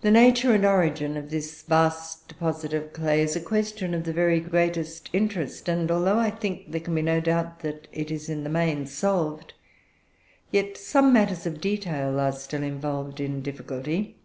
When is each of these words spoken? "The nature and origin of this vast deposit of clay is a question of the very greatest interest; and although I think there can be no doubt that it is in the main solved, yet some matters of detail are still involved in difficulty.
"The 0.00 0.10
nature 0.10 0.52
and 0.54 0.64
origin 0.64 1.16
of 1.16 1.30
this 1.30 1.62
vast 1.62 2.26
deposit 2.26 2.74
of 2.74 2.92
clay 2.92 3.22
is 3.22 3.36
a 3.36 3.40
question 3.40 3.94
of 3.94 4.02
the 4.02 4.12
very 4.12 4.40
greatest 4.40 5.08
interest; 5.12 5.68
and 5.68 5.88
although 5.88 6.18
I 6.18 6.30
think 6.30 6.72
there 6.72 6.80
can 6.80 6.96
be 6.96 7.02
no 7.02 7.20
doubt 7.20 7.60
that 7.60 7.86
it 7.92 8.10
is 8.10 8.28
in 8.28 8.42
the 8.42 8.50
main 8.50 8.86
solved, 8.86 9.54
yet 10.50 10.76
some 10.76 11.12
matters 11.12 11.46
of 11.46 11.60
detail 11.60 12.18
are 12.18 12.32
still 12.32 12.64
involved 12.64 13.20
in 13.20 13.40
difficulty. 13.40 14.16